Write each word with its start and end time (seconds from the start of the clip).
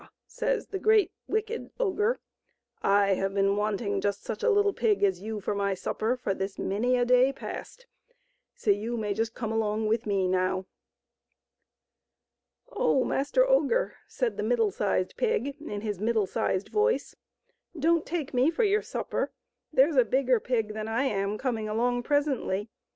says 0.25 0.65
the 0.65 0.79
great, 0.79 1.11
wicked 1.27 1.69
ogre," 1.79 2.19
I 3.01 3.09
have 3.13 3.35
been 3.35 3.55
wanting 3.55 4.01
just 4.01 4.23
such 4.23 4.41
a 4.41 4.49
little 4.49 4.73
pig 4.73 5.03
as 5.03 5.21
you 5.21 5.39
for 5.39 5.53
my 5.53 5.75
supper 5.75 6.17
for 6.17 6.33
this 6.33 6.57
many 6.57 6.95
a 6.97 7.05
day 7.05 7.31
past. 7.31 7.85
So 8.55 8.71
you 8.71 8.97
may 8.97 9.13
just 9.13 9.35
come 9.35 9.51
along 9.51 9.85
with 9.85 10.07
me 10.07 10.27
now."" 10.27 10.65
Oh, 12.67 13.03
Master 13.03 13.47
Ogre," 13.47 13.97
said 14.07 14.37
the 14.37 14.41
middle 14.41 14.71
sized 14.71 15.17
pig, 15.17 15.55
in 15.61 15.81
his 15.81 15.99
middle 15.99 16.25
sized 16.25 16.69
voice," 16.69 17.15
don't 17.79 18.03
take 18.03 18.33
me 18.33 18.49
for 18.49 18.63
your 18.63 18.81
supper; 18.81 19.31
there's 19.71 19.97
a 19.97 20.03
bigger 20.03 20.39
pig 20.39 20.73
than 20.73 20.87
I 20.87 21.03
am 21.03 21.37
coming 21.37 21.69
along 21.69 22.01
presently. 22.01 22.71